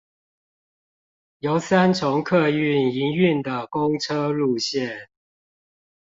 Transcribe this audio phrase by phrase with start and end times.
[1.37, 5.09] 由三重客運營運的公車路線